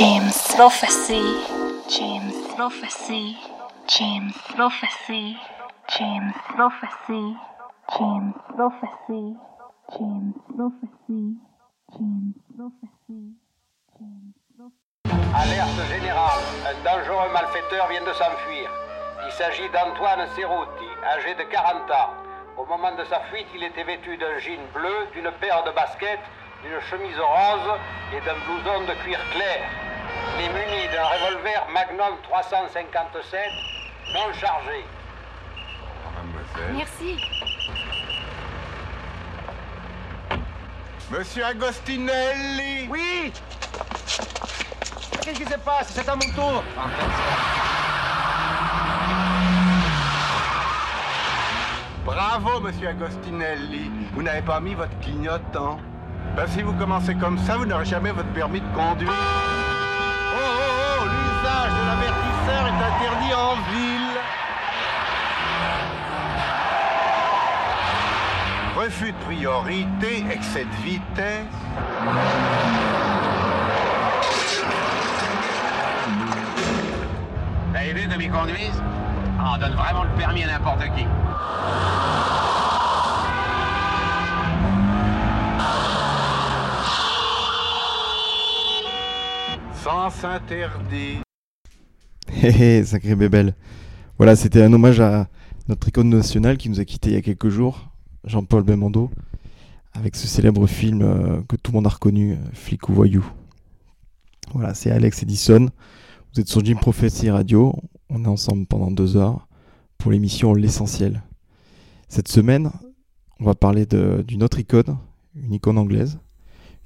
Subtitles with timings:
[0.00, 1.44] James Prophecy.
[1.90, 3.36] James Prophecy.
[3.86, 5.36] James Prophecy.
[5.92, 7.36] James Prophecy.
[7.92, 9.36] James Prophecy.
[9.92, 11.36] James Prophecy.
[11.92, 13.20] James Prophecy.
[15.36, 16.44] Alerte générale.
[16.64, 18.70] Un dangereux malfaiteur vient de s'enfuir.
[19.26, 22.14] Il s'agit d'Antoine Cerruti, âgé de 40 ans.
[22.56, 26.24] Au moment de sa fuite, il était vêtu d'un jean bleu, d'une paire de baskets,
[26.62, 27.78] d'une chemise rose
[28.14, 29.68] et d'un blouson de cuir clair.
[30.38, 33.40] Il est muni d'un revolver Magnum 357
[34.12, 34.84] non chargé.
[36.16, 36.74] Mademoiselle.
[36.76, 37.20] Merci.
[41.10, 43.32] Monsieur Agostinelli Oui
[45.22, 45.92] Qu'est-ce qui se passe?
[45.92, 46.62] C'est à mon tour
[52.04, 53.90] Bravo, monsieur Agostinelli.
[54.14, 55.78] Vous n'avez pas mis votre clignotant.
[56.36, 59.12] Ben, si vous commencez comme ça, vous n'aurez jamais votre permis de conduire.
[62.48, 64.00] Est interdit en ville.
[68.76, 71.46] Refus de priorité, excès de vitesse.
[77.72, 78.82] T'as vu comme ils conduisent
[79.38, 81.06] Ah, On donne vraiment le permis à n'importe qui.
[89.82, 91.20] Sens interdit.
[92.42, 93.54] Hé hé, sacré bébelle.
[94.16, 95.28] Voilà, c'était un hommage à
[95.68, 97.90] notre icône nationale qui nous a quittés il y a quelques jours,
[98.24, 99.10] Jean-Paul Belmondo,
[99.94, 103.26] avec ce célèbre film euh, que tout le monde a reconnu, euh, Flic ou Voyou.
[104.54, 105.68] Voilà, c'est Alex Edison.
[106.32, 107.74] Vous êtes sur Jim Prophecy Radio.
[108.08, 109.48] On est ensemble pendant deux heures
[109.98, 111.22] pour l'émission L'Essentiel.
[112.08, 112.70] Cette semaine,
[113.40, 114.98] on va parler d'une autre icône,
[115.34, 116.18] une icône anglaise,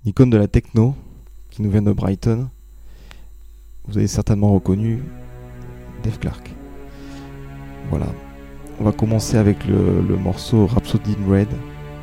[0.05, 0.95] une icône de la techno
[1.51, 2.49] qui nous vient de Brighton.
[3.87, 5.03] Vous avez certainement reconnu
[6.05, 6.55] Dave Clark.
[7.91, 8.07] Voilà.
[8.79, 11.49] On va commencer avec le, morceau Rhapsody in Red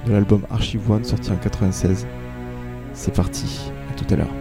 [0.08, 2.08] de l'album Archive One sorti en 96.
[2.94, 4.41] C'est parti, à tout à l'heure.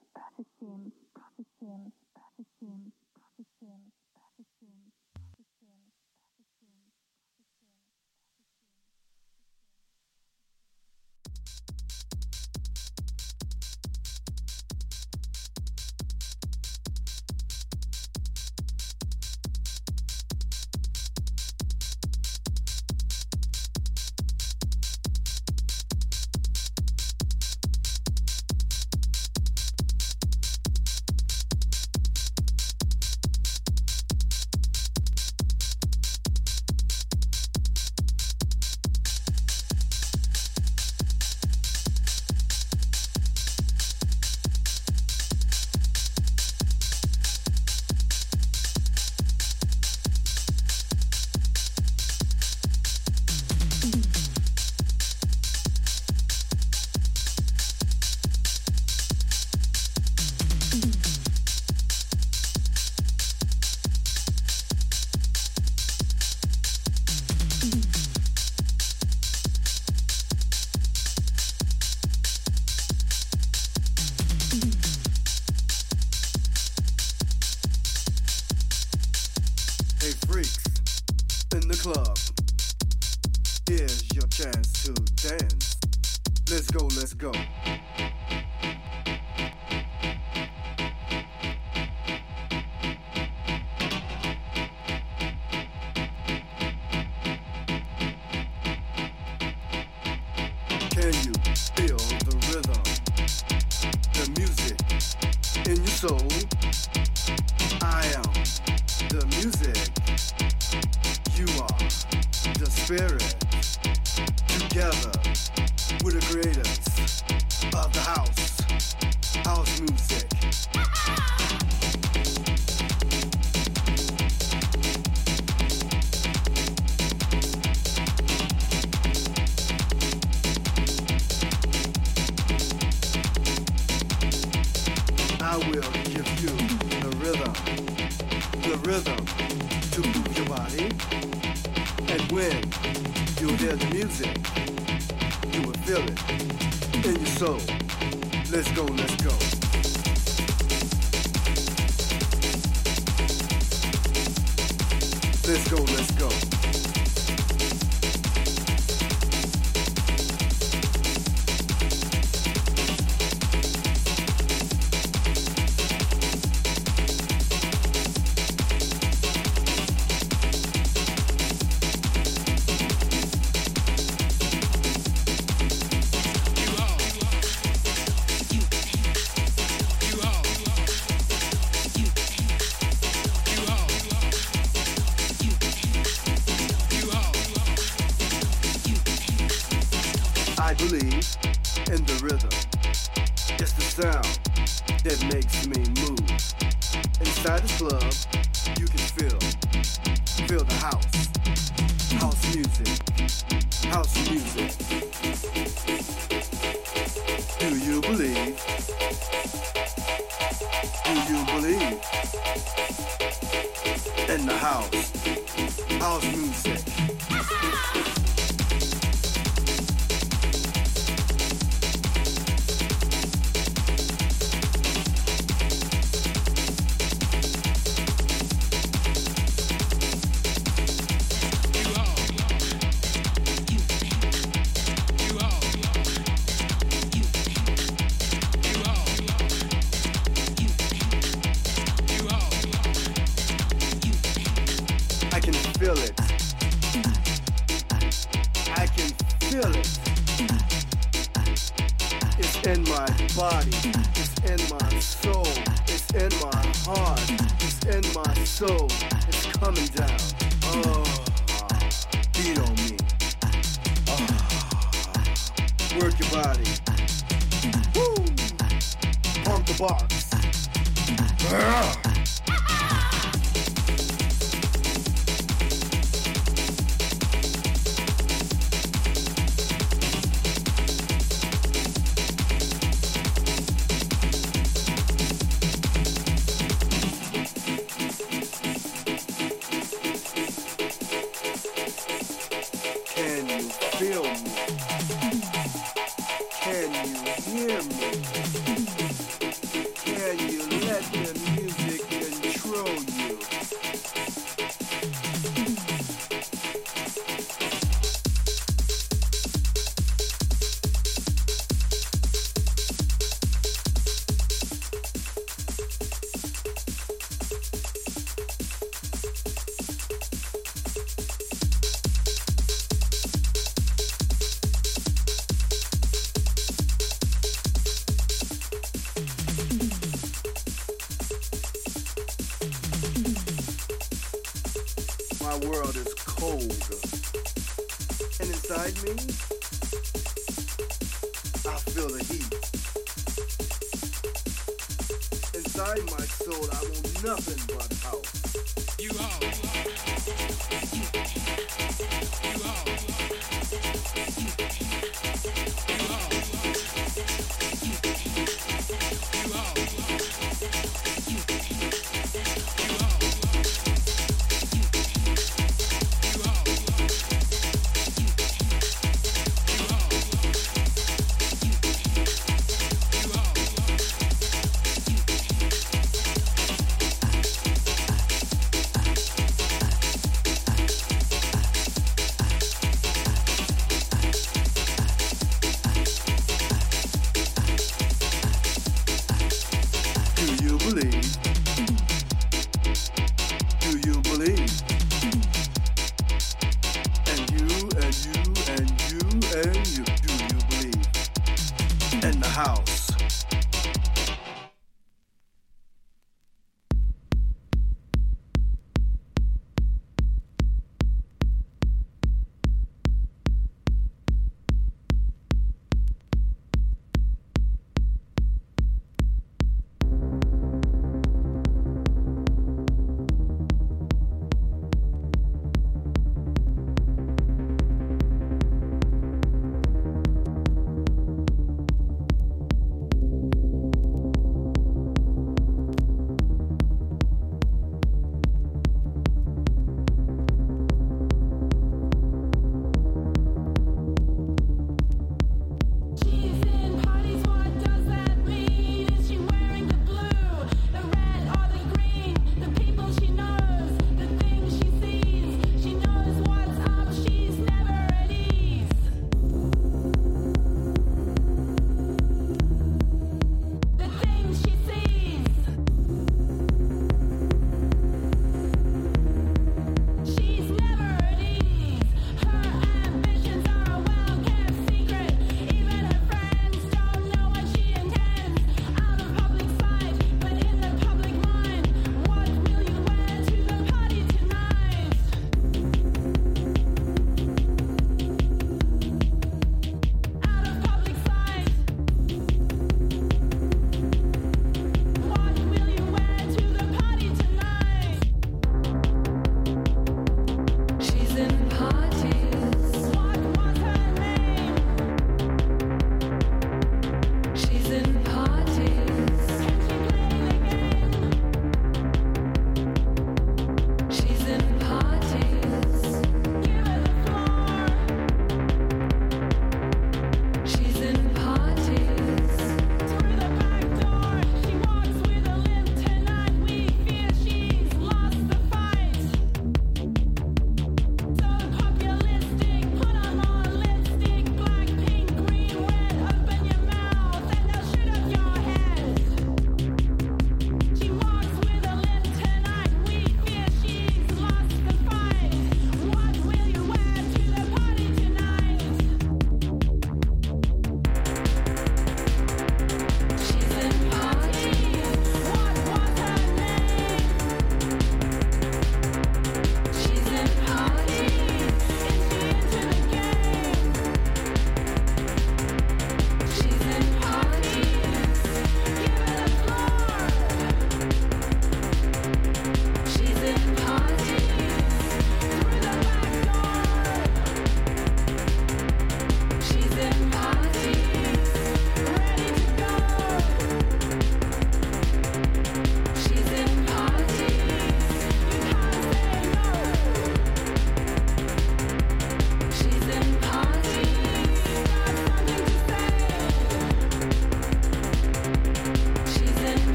[214.41, 215.00] in the house.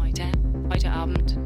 [0.00, 0.30] heute,
[0.70, 1.36] heute Abend.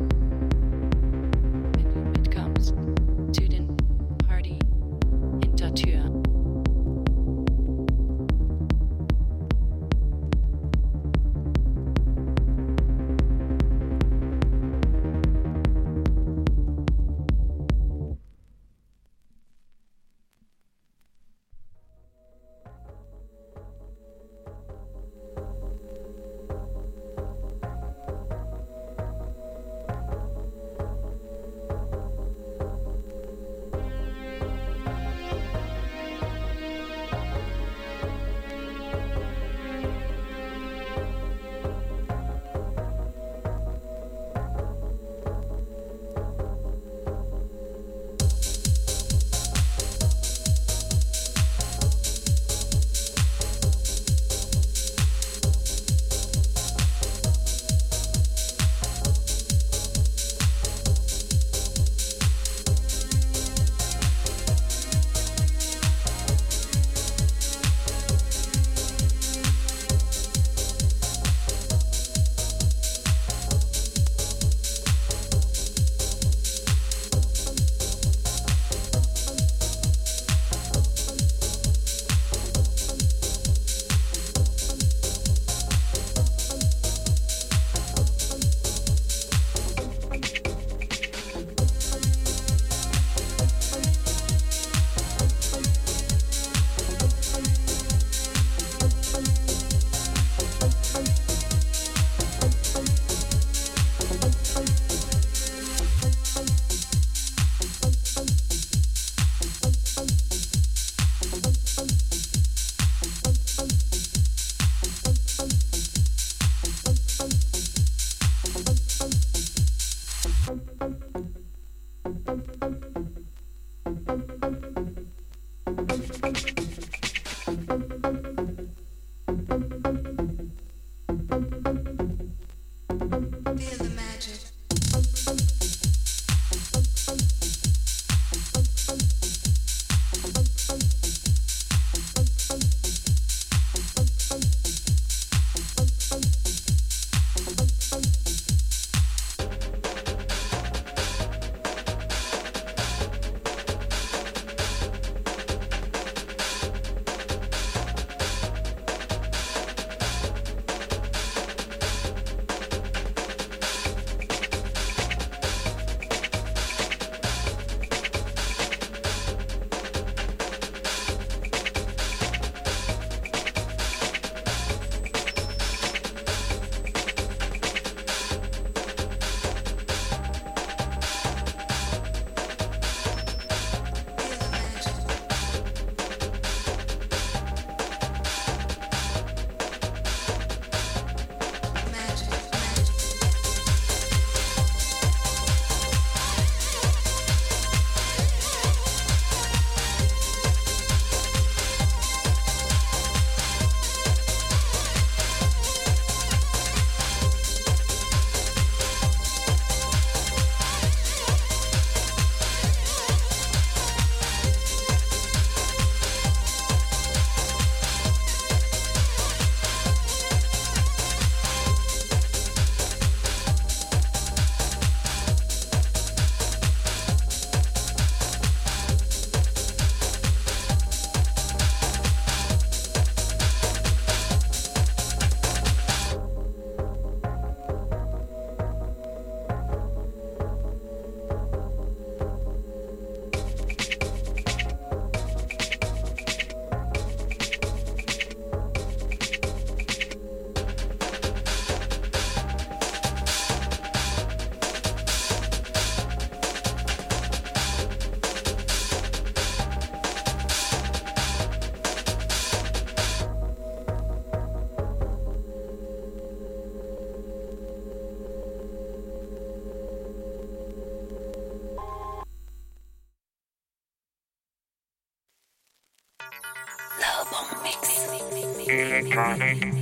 [279.17, 279.76] Thank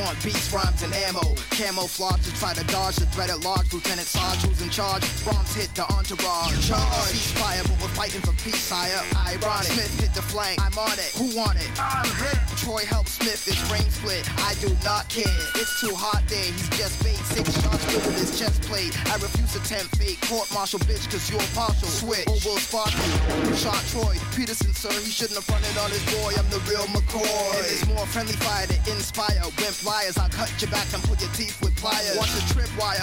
[0.00, 1.22] want beats, rhymes, and ammo?
[1.50, 3.72] Camouflage to try to dodge the threat at large.
[3.72, 5.02] Lieutenant Sarge who's in charge.
[5.24, 6.56] Bombs hit the entourage.
[6.66, 7.12] Charge.
[7.12, 9.02] Ceasefire, but we're fighting for peace, sire.
[9.26, 9.72] Ironic.
[9.72, 10.60] Smith hit the flank.
[10.60, 11.12] I'm on it.
[11.16, 11.70] Who want it?
[11.78, 12.39] I'm hit.
[12.70, 13.42] Troy helps Smith.
[13.42, 14.22] His brain split.
[14.46, 15.26] I do not care.
[15.58, 16.38] It's too hot there.
[16.38, 17.18] He's just bait.
[17.26, 18.94] Six shots with his chest plate.
[19.10, 20.22] I refuse to tempt fate.
[20.30, 21.90] Court martial bitch, cause you're partial.
[21.90, 22.30] Switch.
[22.30, 23.58] Or will you.
[23.58, 24.14] Shot Troy?
[24.38, 24.94] Peterson, sir.
[25.02, 26.30] He shouldn't have fronted on his boy.
[26.38, 27.26] I'm the real McCoy.
[27.58, 29.42] And there's more friendly fire to inspire.
[29.58, 30.14] Wimp liars.
[30.14, 32.14] I'll cut your back and put your teeth with pliers.
[32.14, 33.02] Watch the trip wire.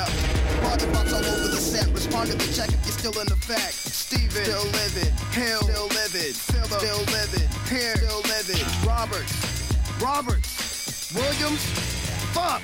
[0.64, 1.92] Body parts all over the set.
[1.92, 3.76] Respond to the check if you're still in effect.
[3.76, 5.12] Steven, still living.
[5.36, 6.32] Hill, still living.
[6.32, 7.52] Phillip, still living.
[7.68, 8.64] Pierre, still living.
[8.88, 9.57] Roberts,
[10.02, 11.64] Roberts, Williams,
[12.30, 12.62] fuck.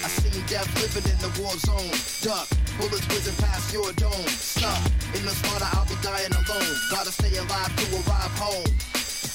[0.00, 1.92] I seen death living in the war zone.
[2.24, 2.48] Duck,
[2.80, 4.28] bullets whizzing past your dome.
[4.32, 4.80] Stuck
[5.12, 6.72] in the slaughter, I'll be dying alone.
[6.90, 8.64] Gotta stay alive to arrive home.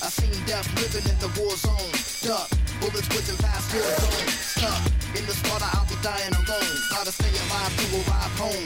[0.01, 1.93] I seen death living in the war zone.
[2.25, 2.49] Duck,
[2.81, 4.29] bullets whizzing past your dome.
[4.33, 4.81] Stuck
[5.13, 6.75] in the slaughter, I'll be dying alone.
[6.89, 8.65] Gotta stay alive to arrive home.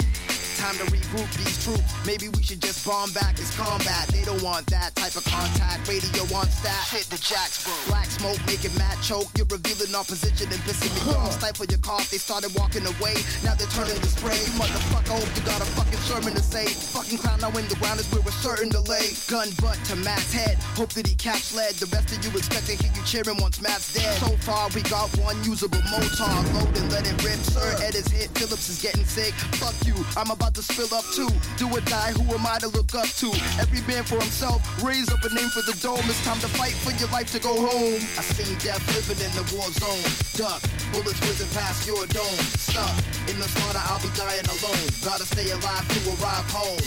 [0.64, 1.92] Time to regroup these troops.
[2.08, 4.08] Maybe we should just bomb back as combat.
[4.16, 5.84] They don't want that type of contact.
[5.92, 6.88] Radio wants that.
[6.88, 7.76] Hit the jacks, bro.
[7.92, 9.28] Black smoke, making mad choke.
[9.36, 11.36] You're revealing our position and pissing me off.
[11.36, 12.08] Stifle your cough.
[12.08, 13.20] They started walking away.
[13.44, 14.40] Now they're turning to spray.
[14.56, 16.64] Motherfucker, hope you got a fucking sermon to say.
[16.96, 19.12] Fucking clown now in the ground is where we're certain delay.
[19.28, 20.56] Gun butt to Matt's head.
[20.80, 21.76] Hope that he caps lead.
[21.76, 24.16] The rest of you expect to hear you cheering once Matt's dead.
[24.24, 26.32] So far, we got one usable mortar.
[26.56, 27.44] Load and let it rip.
[27.52, 28.32] Sir, Ed is hit.
[28.40, 29.36] Phillips is getting sick.
[29.60, 30.00] Fuck you.
[30.16, 31.30] I'm about to spill up too.
[31.58, 33.30] Do or die, who am I to look up to?
[33.58, 36.02] Every man for himself, raise up a name for the dome.
[36.06, 37.98] It's time to fight for your life to go home.
[38.18, 40.06] I seen death living in the war zone.
[40.38, 40.62] Duck,
[40.94, 42.40] bullets whizzing past your dome.
[42.62, 42.94] Stuck
[43.26, 44.86] in the slaughter, I'll be dying alone.
[45.02, 46.82] Gotta stay alive to arrive home.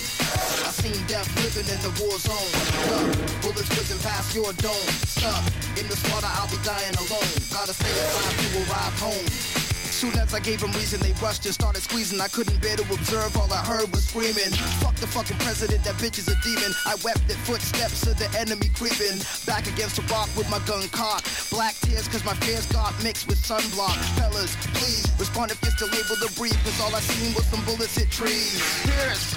[0.63, 2.51] I seen death living in the war zone.
[2.87, 4.91] Duck, bullets whizzing past your dome.
[5.11, 5.43] Stuck
[5.75, 7.35] in the slaughter, I'll be dying alone.
[7.51, 9.66] Gotta stay alive to arrive home.
[9.91, 12.21] Soon as I gave them reason, they rushed and started squeezing.
[12.21, 14.53] I couldn't bear to observe, all I heard was screaming.
[14.83, 16.73] Fuck the fucking president, that bitch is a demon.
[16.85, 19.19] I wept at footsteps of the enemy creeping.
[19.47, 21.51] Back against the rock with my gun cocked.
[21.51, 23.97] Black tears, cause my fears got mixed with sunblock.
[24.19, 27.65] Fellas, please respond if you're still able to breathe, cause all I seen was some
[27.65, 28.61] bullets hit trees.
[28.85, 29.35] Pierce,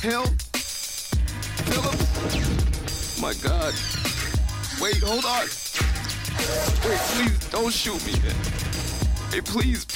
[0.00, 0.26] Hill,
[1.66, 3.20] Phillips.
[3.20, 3.74] My God.
[4.80, 5.46] Wait, hold on.
[6.88, 8.14] Wait, please don't shoot me.
[9.30, 9.86] Hey, please,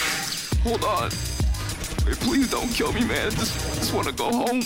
[0.62, 1.10] hold on.
[1.10, 3.32] Hey, please don't kill me, man.
[3.32, 4.62] Just, just want to go home.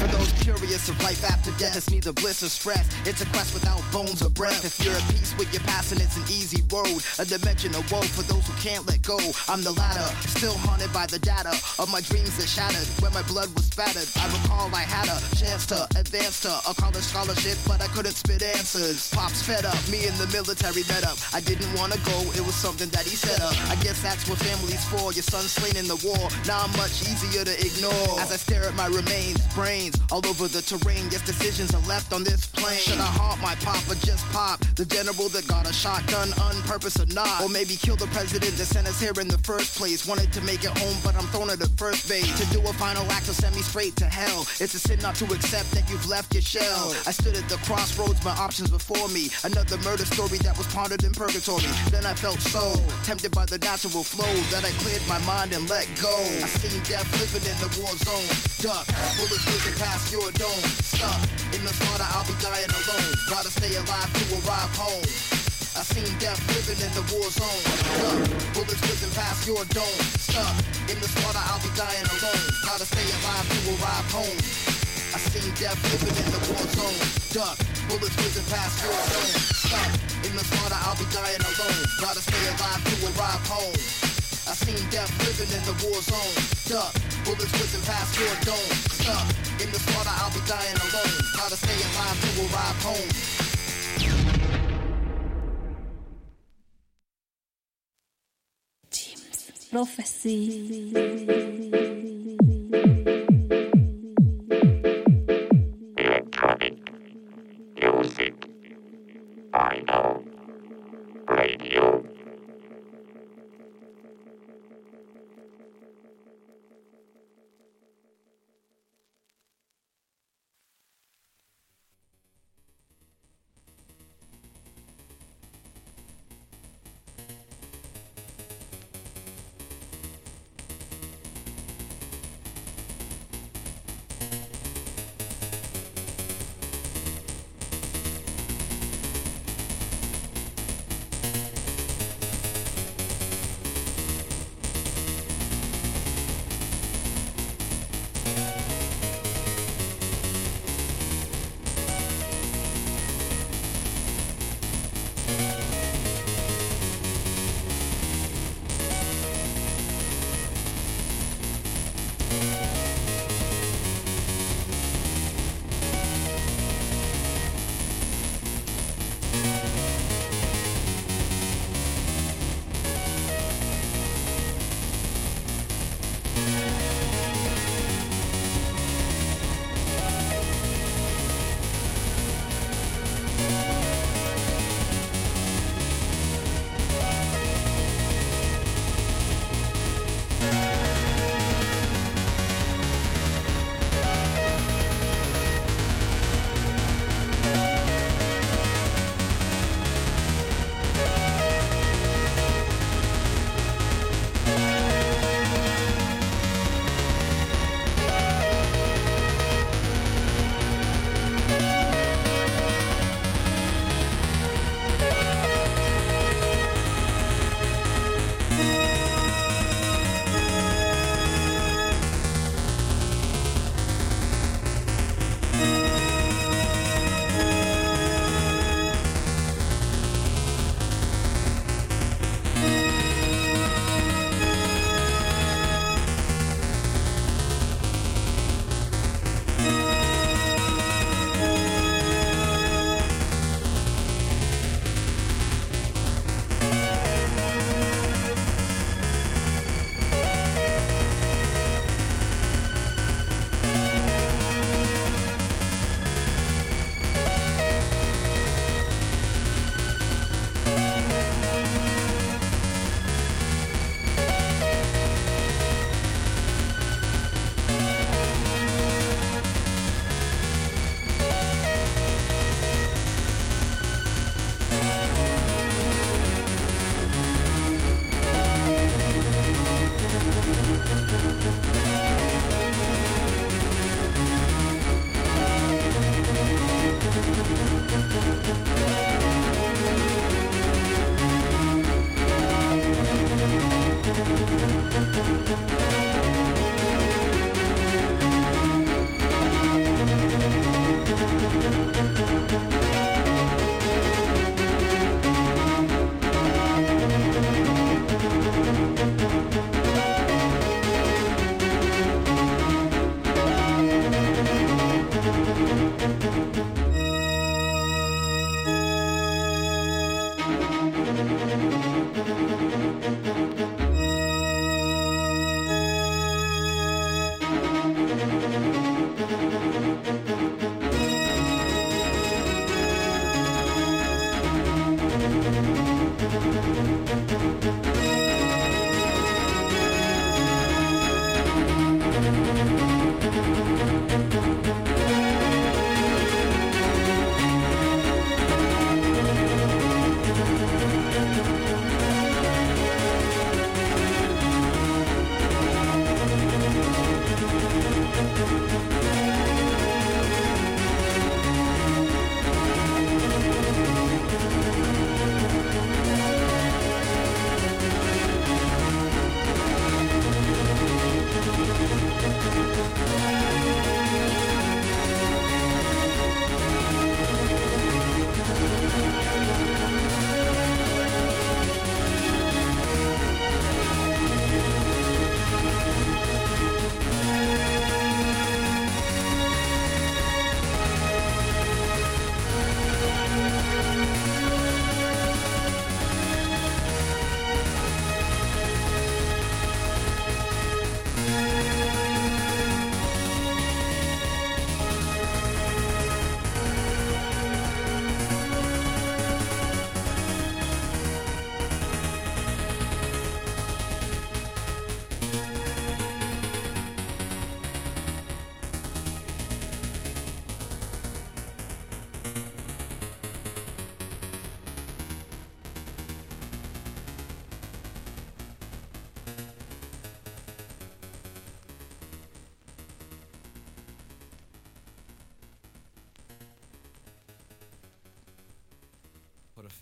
[0.00, 2.84] For those curious of life after death, it's neither bliss or stress.
[3.08, 4.60] It's a quest without bones or breath.
[4.62, 7.00] If you're at peace with your past, and it's an easy road.
[7.18, 9.16] A dimension of woe for those who can't let go.
[9.48, 13.22] I'm the latter, still haunted by the data of my dreams that shattered when my
[13.24, 14.04] blood was spattered.
[14.20, 18.12] I recall I had a chance to advance to a college scholarship, but I couldn't
[18.12, 19.08] spit answers.
[19.16, 21.16] Pops fed up, me and the military met up.
[21.32, 23.56] I didn't wanna go, it was something that he set up.
[23.72, 25.08] I guess that's what family's for.
[25.16, 28.20] Your son slain in the war, now I'm much easier to ignore.
[28.20, 31.06] As I stare at my remains, brains all over the terrain.
[31.10, 32.78] Yes, decisions are left on this plane.
[32.78, 34.58] Should I haunt my pop or just pop?
[34.74, 37.42] The general that got a shotgun on purpose or not?
[37.42, 40.06] Or maybe kill the president that sent us here in the first place.
[40.06, 42.26] Wanted to make it home, but I'm thrown at the first base.
[42.40, 44.42] To do a final act will send me straight to hell.
[44.58, 46.94] It's a sin not to accept that you've left your shell.
[47.06, 49.30] I stood at the crossroads, my options before me.
[49.44, 51.70] Another murder story that was pondered in purgatory.
[51.94, 52.74] Then I felt so
[53.04, 56.14] tempted by the natural flow that I cleared my mind and let go.
[56.42, 58.26] I seen death living in the war zone.
[58.58, 60.64] Duck, bullets whizzing past your dome.
[60.80, 61.20] Stuck
[61.52, 63.12] in the slaughter, I'll be dying alone.
[63.28, 65.04] Gotta stay alive to arrive home.
[65.74, 67.64] I seen death living in the war zone.
[67.98, 68.20] Duck,
[68.54, 70.00] bullets whizzing past your dome.
[70.22, 70.54] Stuck
[70.86, 72.44] in the slaughter, I'll be dying alone.
[72.64, 74.38] Gotta stay alive to arrive home.
[75.12, 76.98] I seen death living in the war zone.
[77.34, 77.56] Duck,
[77.90, 79.34] bullets whizzing past your dome.
[79.66, 79.92] Stuck
[80.24, 81.82] in the slaughter, I'll be dying alone.
[82.00, 84.23] Gotta stay alive to arrive home.
[84.46, 86.36] I seen death living in the war zone.
[86.68, 86.92] Duck,
[87.24, 88.76] bullets whizzing past your dome.
[88.92, 89.26] Stuck
[89.62, 91.20] in the slaughter, I'll be dying alone.
[91.36, 93.44] How to stay alive to arrive home.
[99.74, 100.92] prophecy.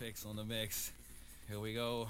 [0.03, 0.91] Fix on the mix.
[1.47, 2.09] Here we go.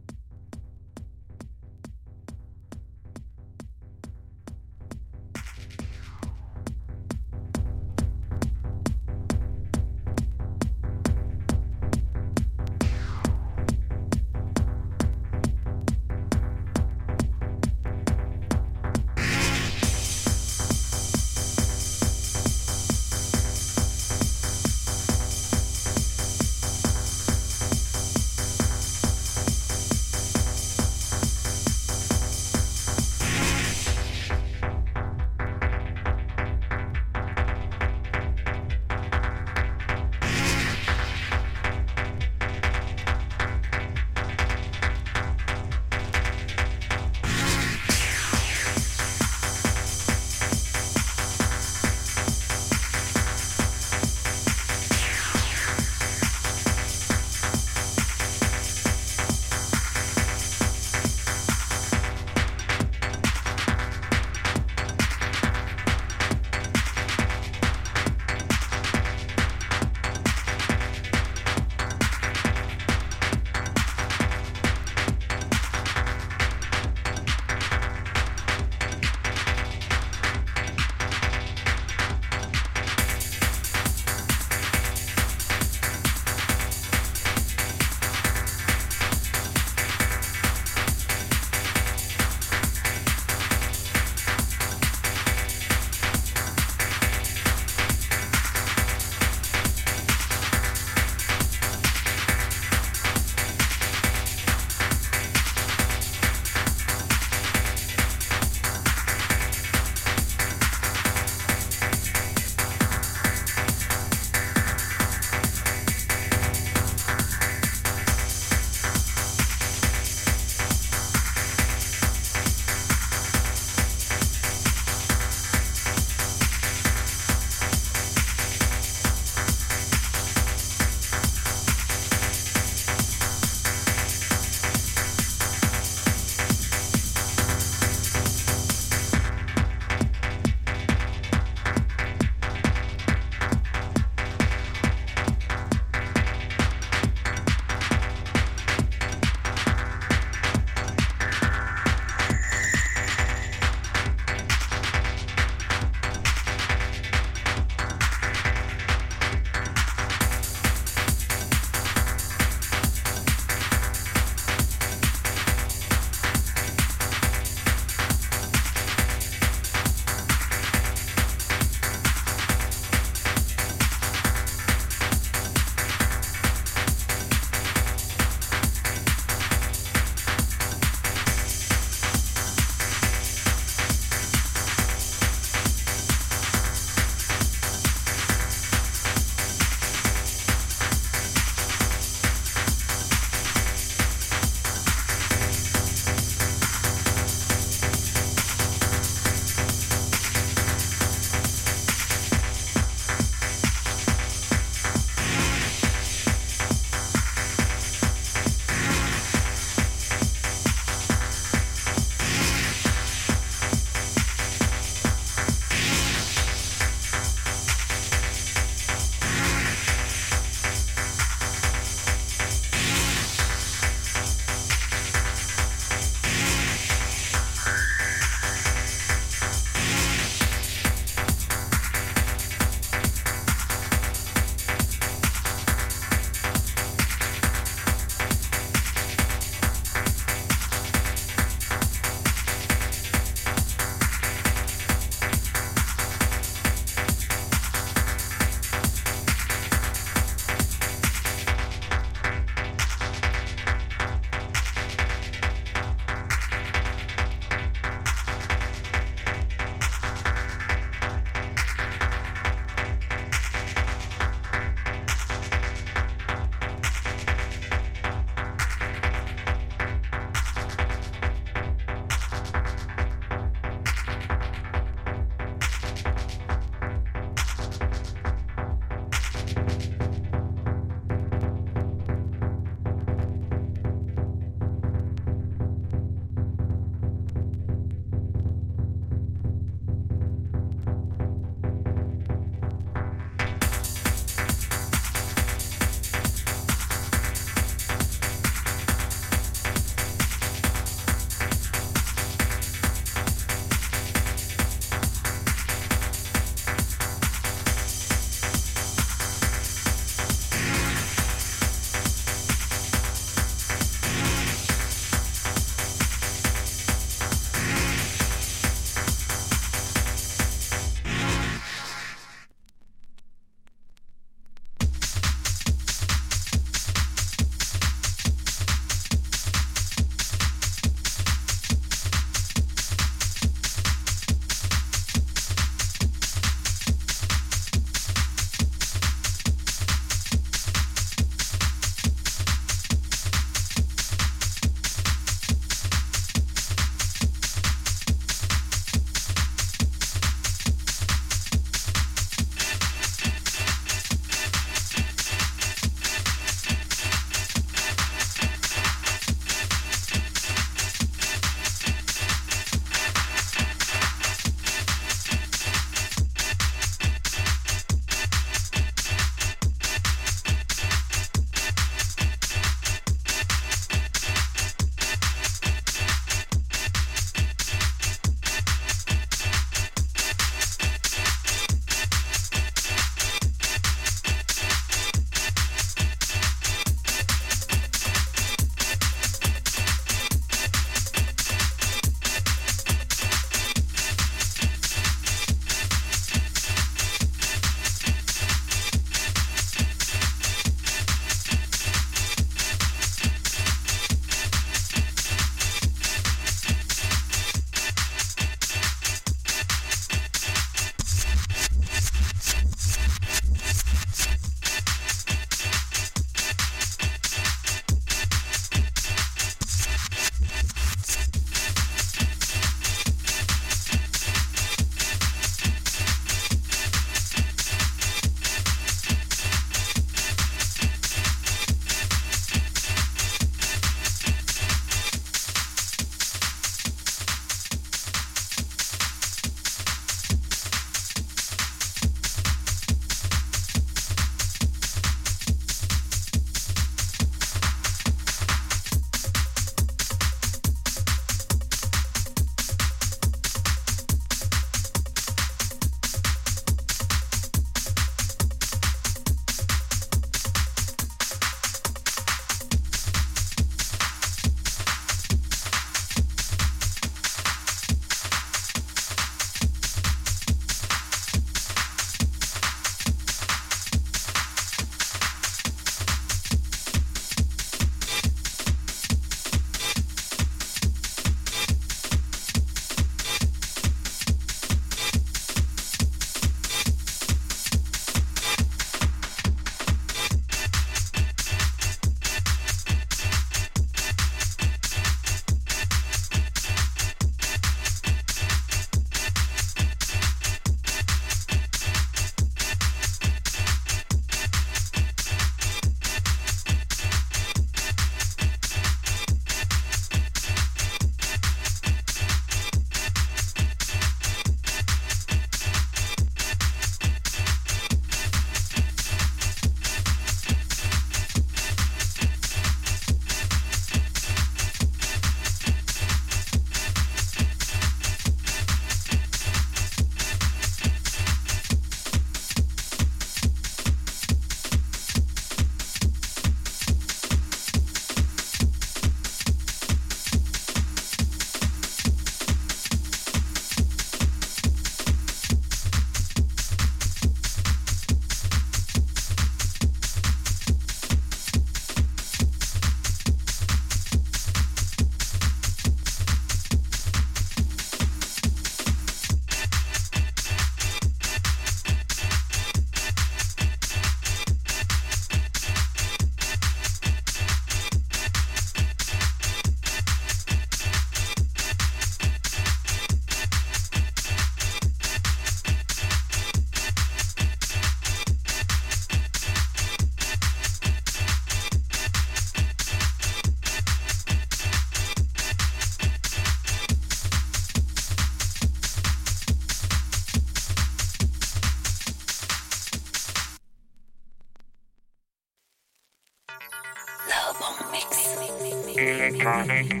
[599.67, 600.00] Bye.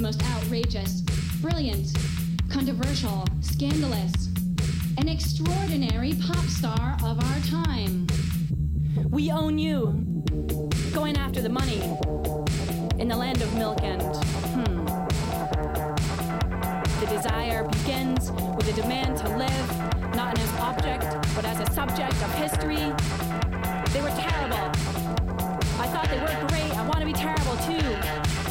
[0.00, 1.02] The most outrageous,
[1.42, 1.94] brilliant,
[2.48, 4.30] controversial, scandalous,
[4.96, 8.06] an extraordinary pop star of our time.
[9.10, 9.92] We own you.
[10.94, 11.82] Going after the money.
[12.98, 14.00] In the land of milk and.
[14.00, 14.86] Hmm.
[17.00, 21.70] The desire begins with a demand to live, not as an object, but as a
[21.74, 22.76] subject of history.
[23.92, 24.64] They were terrible.
[25.78, 26.74] I thought they were great.
[26.78, 28.49] I want to be terrible too.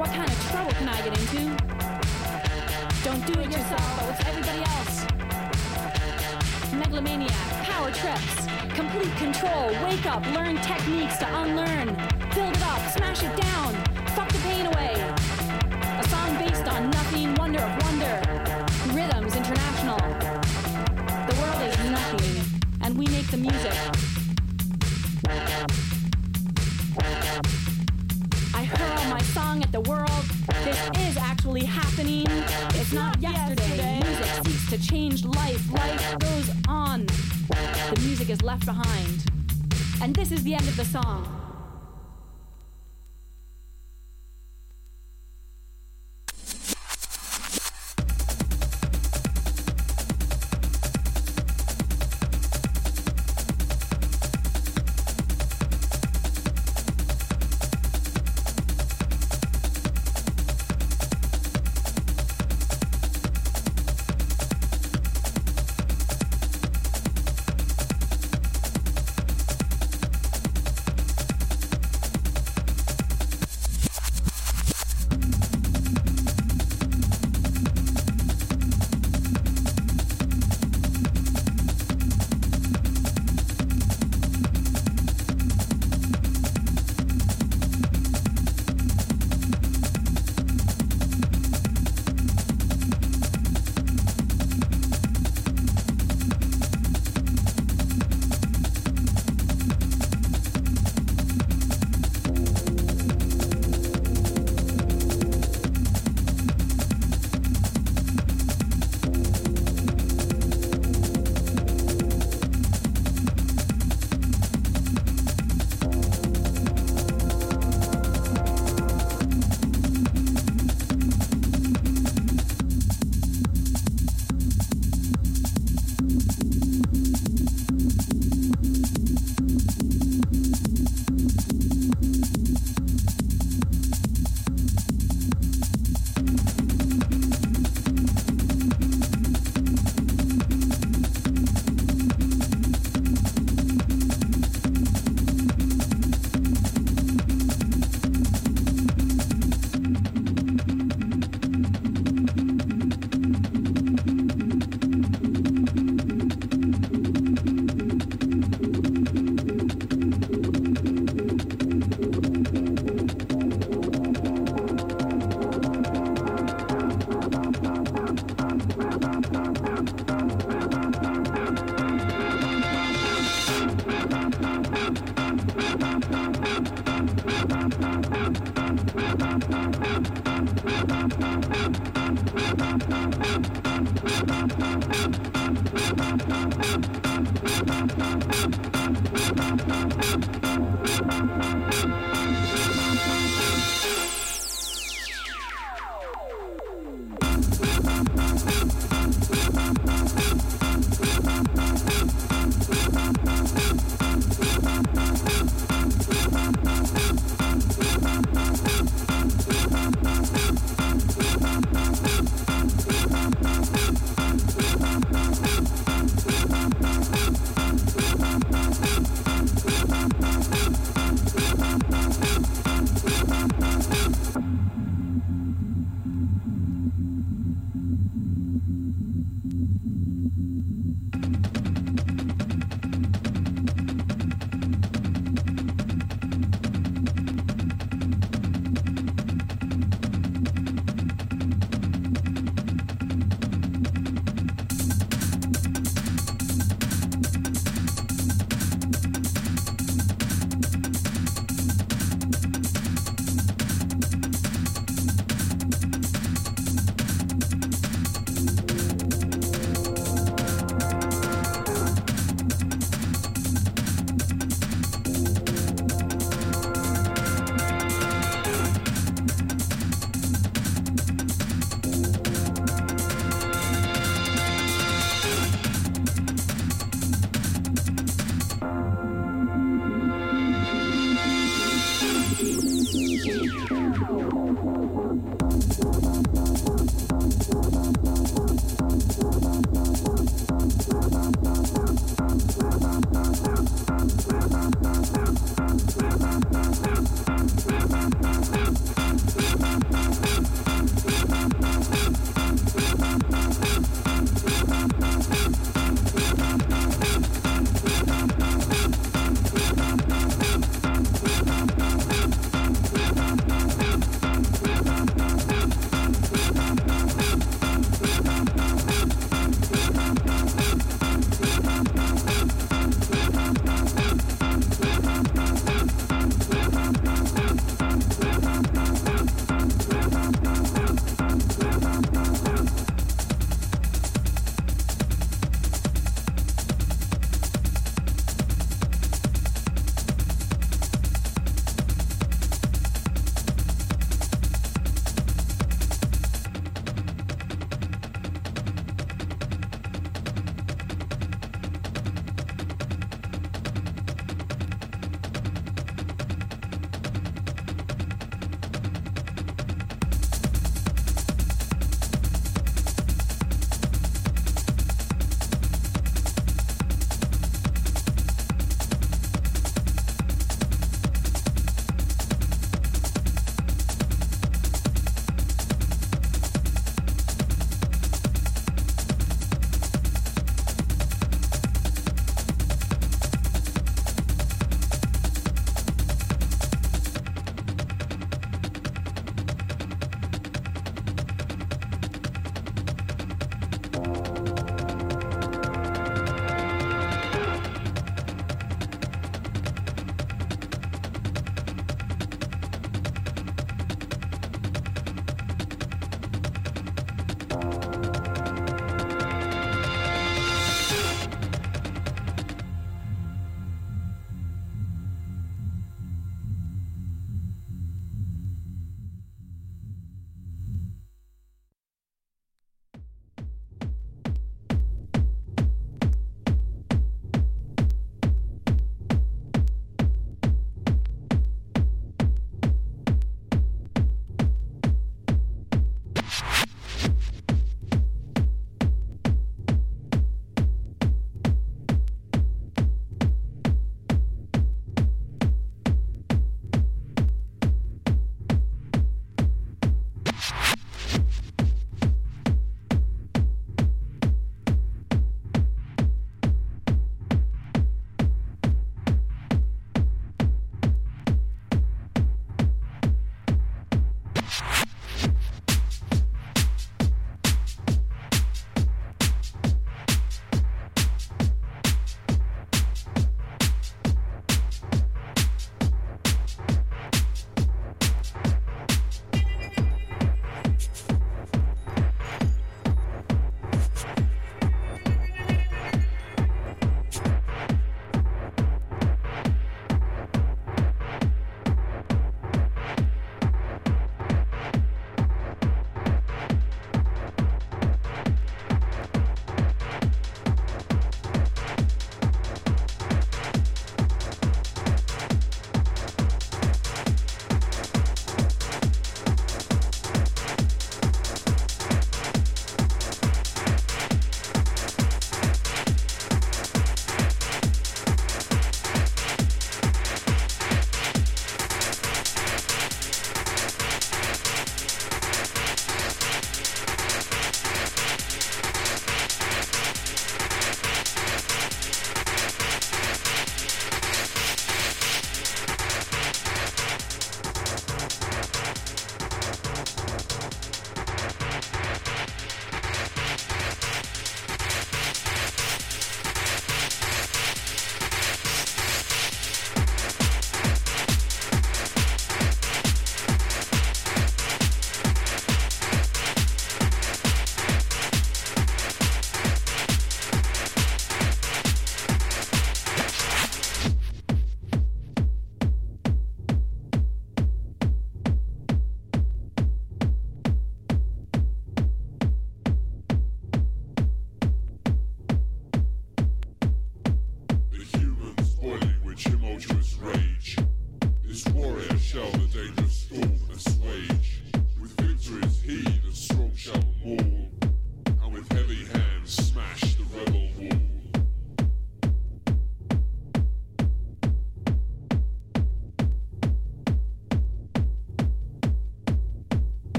[0.00, 1.40] What kind of trouble can I get into?
[3.04, 5.04] Don't do it yourself, but with everybody else.
[6.72, 11.88] Megalomaniac, power trips, complete control, wake up, learn techniques to unlearn,
[12.34, 13.74] build it up, smash it down,
[14.16, 14.94] fuck the pain away.
[15.98, 18.22] A song based on nothing, wonder of wonder,
[18.94, 19.98] rhythms international.
[21.28, 24.09] The world is nothing, and we make the music.
[29.60, 30.24] Song at the world.
[30.64, 32.26] This is actually happening.
[32.74, 34.00] It's not yesterday.
[34.02, 35.72] Music seeks to change life.
[35.72, 37.06] Life goes on.
[37.06, 39.24] The music is left behind.
[40.02, 41.39] And this is the end of the song.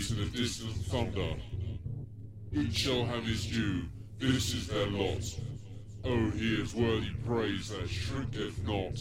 [0.00, 1.34] To the distant thunder.
[2.52, 3.82] Each shall have his due,
[4.18, 5.24] this is their lot.
[6.04, 8.96] Oh, he is worthy praise that shrinketh not.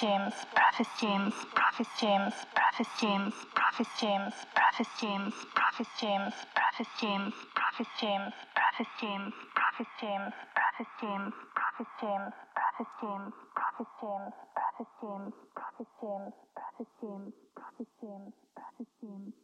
[0.00, 6.24] James, Prophet James, Prophet James, Prophet James, Prophet James, Prophet James, Prophet James,
[6.54, 8.24] Prophet James, Prophet James,
[8.54, 13.78] Prophet James, Prophet James, Prophet James, Prophet James, Prophet James, Prophet
[14.10, 19.35] James, Prophet James, Prophet James, Prophet James, Prophet James, Prophet James,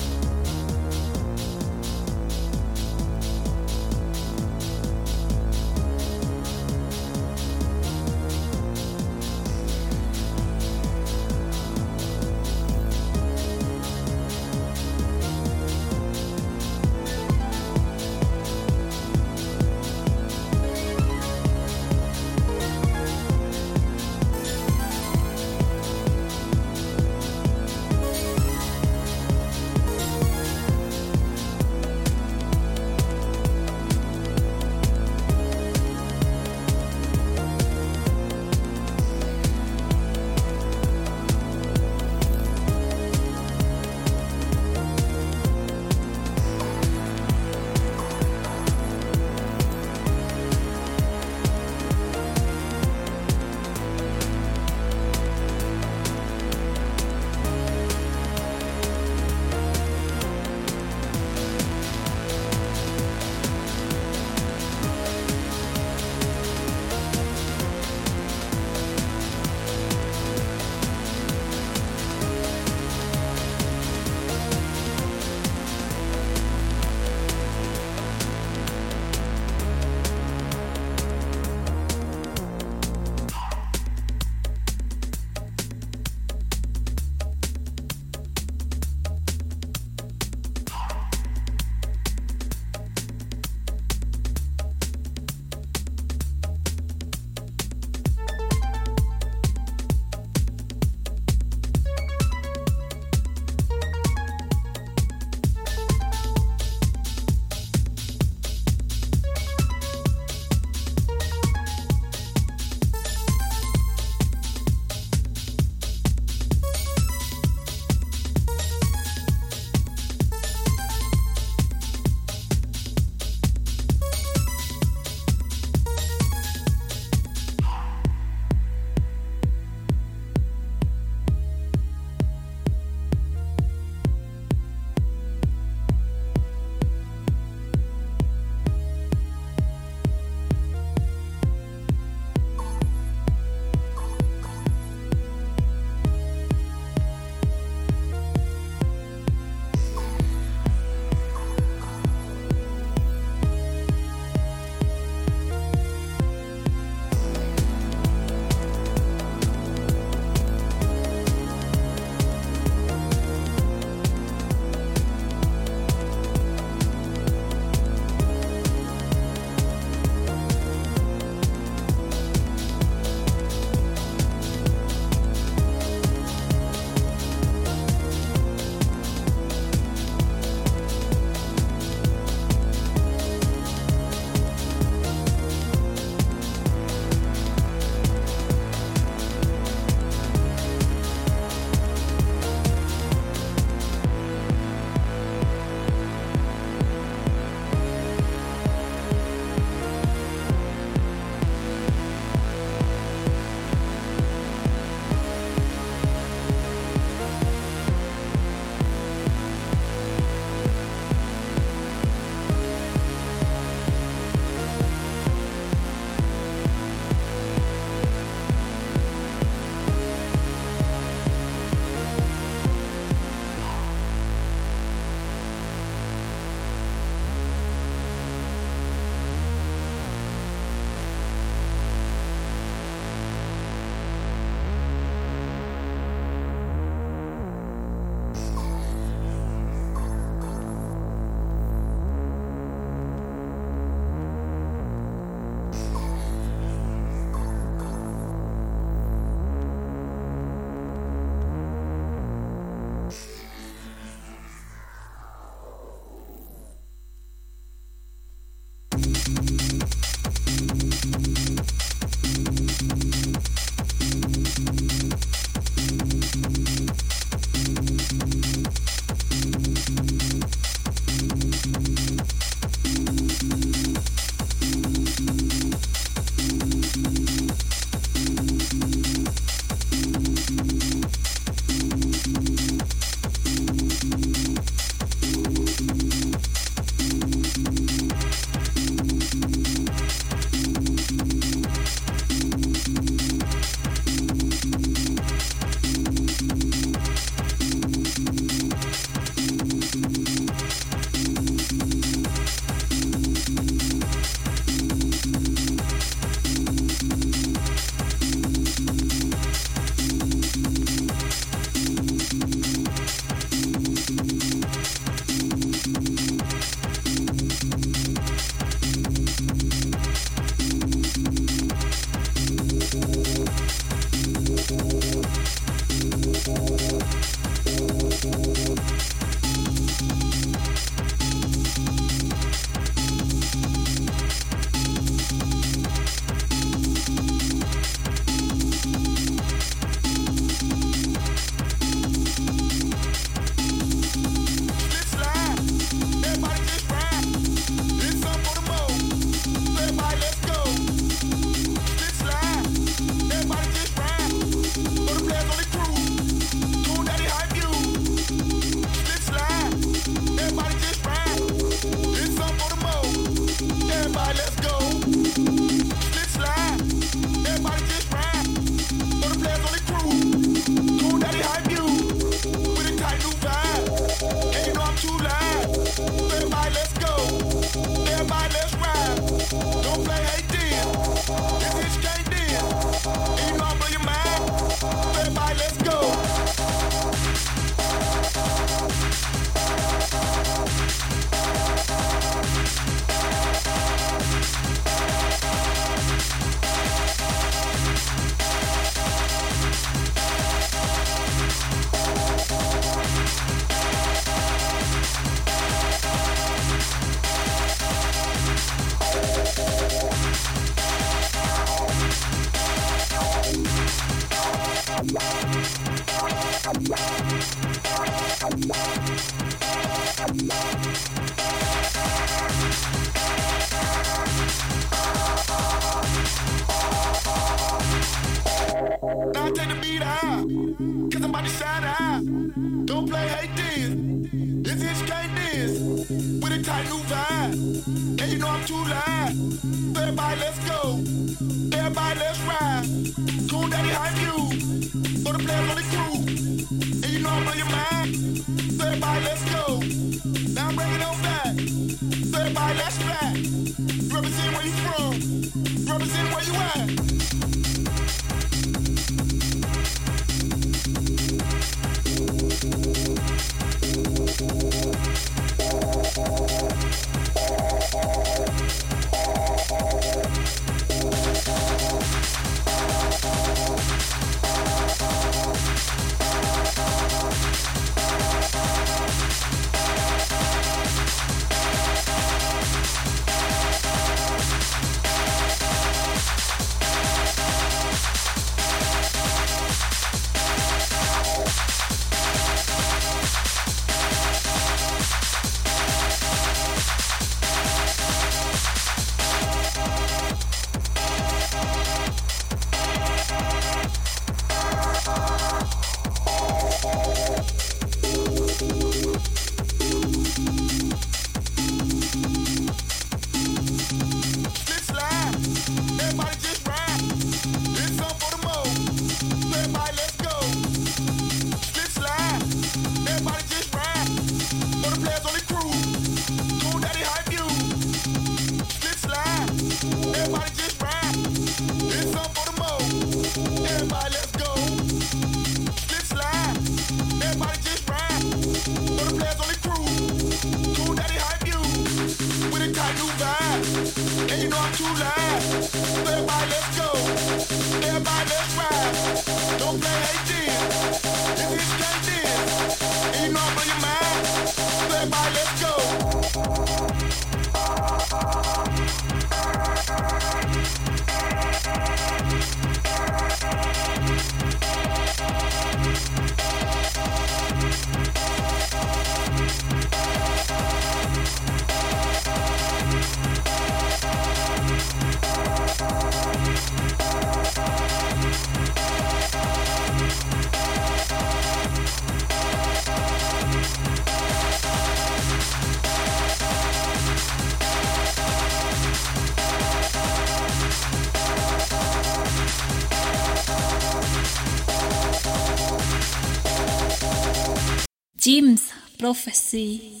[599.51, 600.00] Prophecy.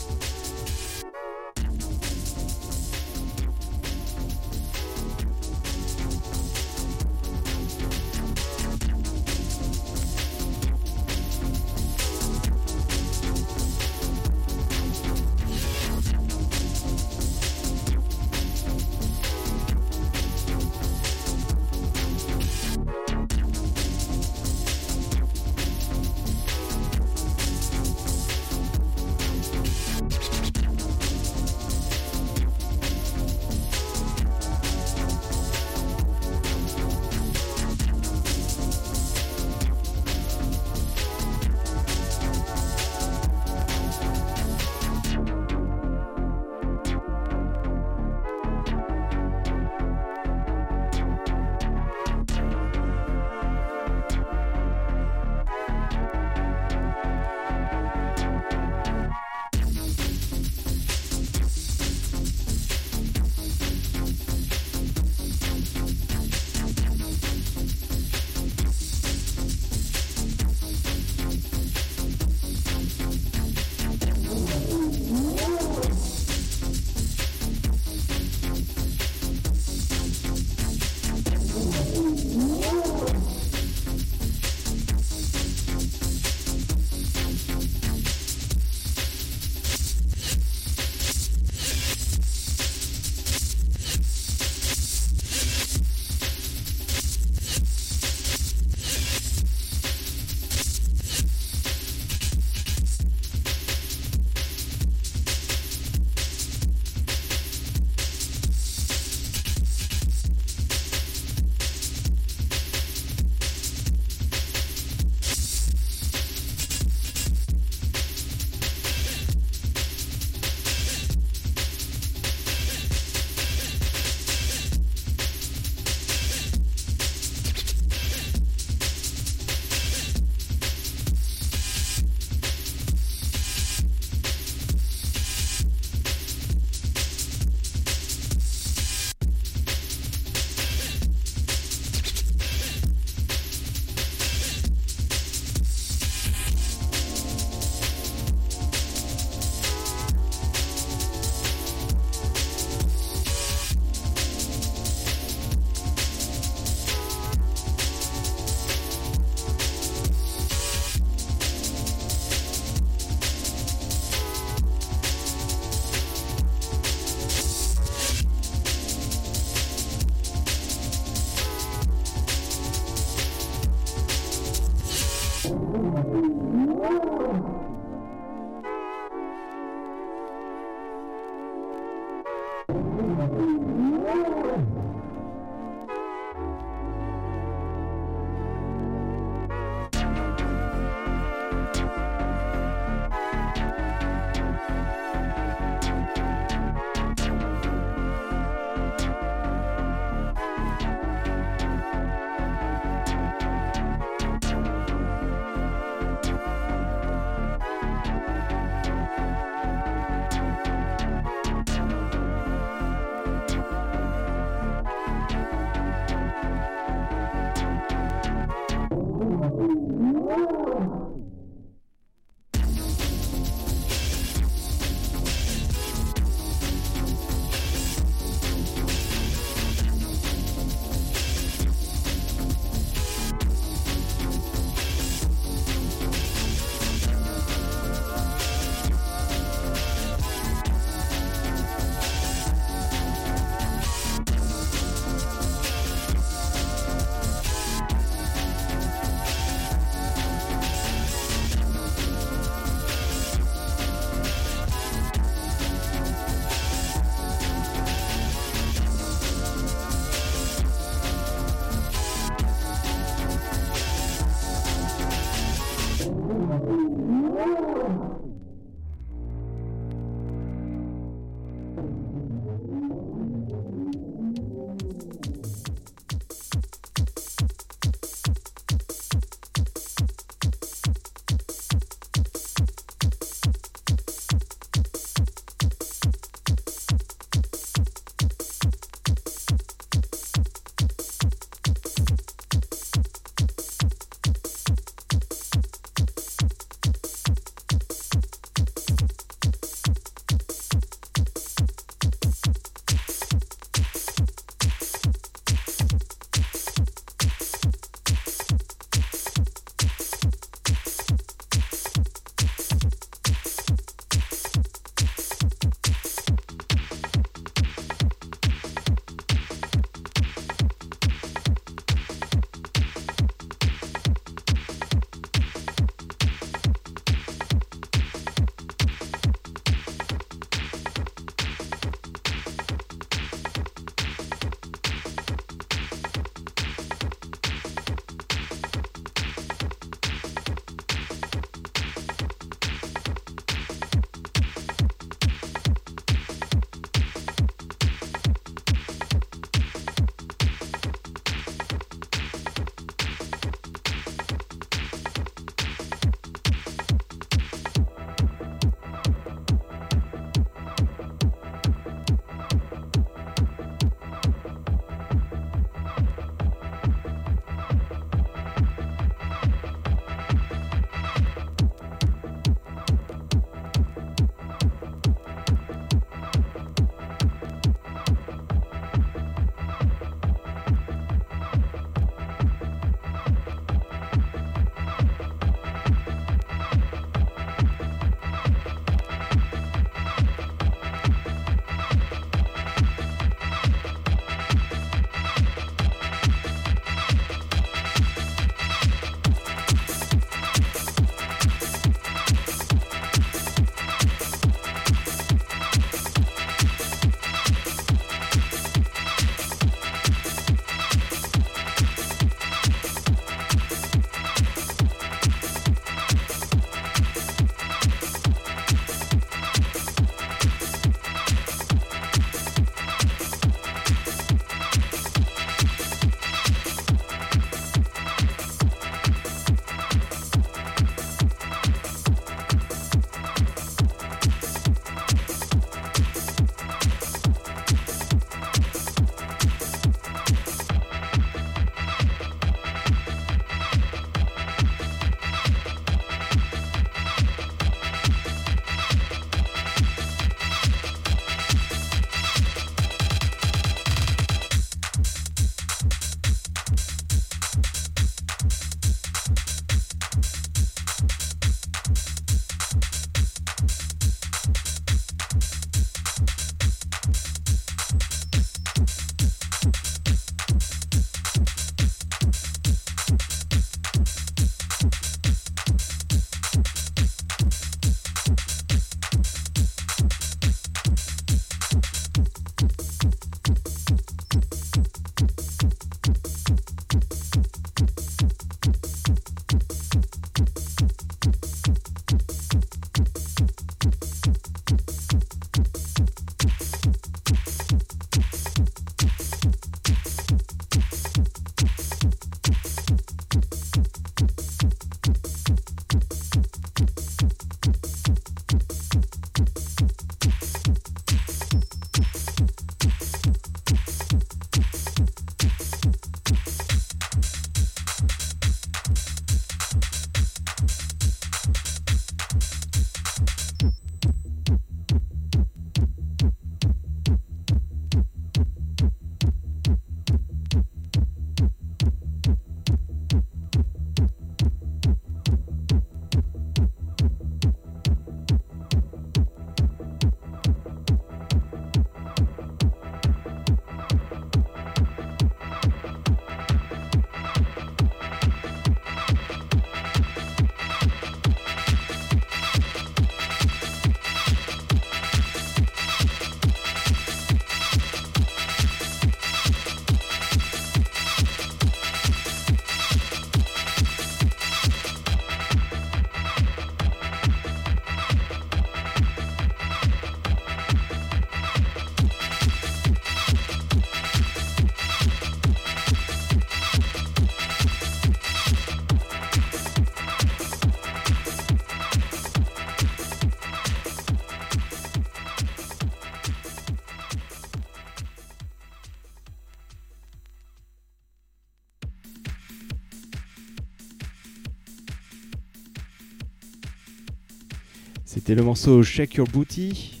[598.10, 600.00] C'était le morceau Shake Your Booty.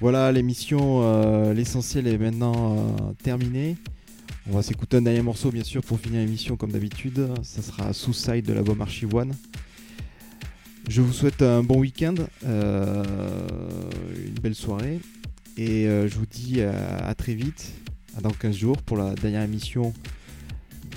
[0.00, 3.76] Voilà, l'émission, euh, l'essentiel est maintenant euh, terminé.
[4.50, 7.28] On va s'écouter un dernier morceau, bien sûr, pour finir l'émission comme d'habitude.
[7.44, 9.32] Ça sera Suicide de l'album Archive One.
[10.88, 13.04] Je vous souhaite un bon week-end, euh,
[14.26, 14.98] une belle soirée.
[15.56, 17.74] Et euh, je vous dis à, très vite,
[18.20, 19.94] dans 15 jours, pour la dernière émission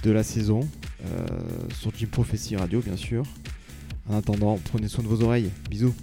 [0.01, 0.67] de la saison.
[1.79, 3.23] sur Jim Prophecy Radio, bien sûr.
[4.09, 5.51] En attendant, prenez soin de vos oreilles.
[5.69, 5.93] Bisous.